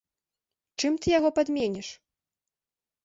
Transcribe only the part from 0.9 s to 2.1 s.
ты яго падменіш?